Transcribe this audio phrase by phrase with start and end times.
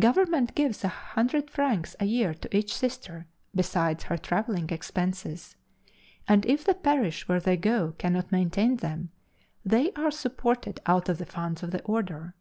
[0.00, 5.54] Government gives a hundred francs a year to each Sister, besides her traveling expenses;
[6.26, 9.10] and if the parish where they go cannot maintain them,
[9.64, 12.34] they are supported out of the funds of the order.